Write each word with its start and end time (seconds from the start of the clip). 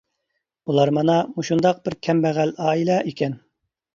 ئۇلار 0.71 0.91
مانا 0.97 1.17
مۇشۇنداق 1.35 1.83
بىر 1.87 1.97
كەمبەغەل 2.07 2.53
ئائىلە 2.69 2.97
ئىكەن. 3.11 3.37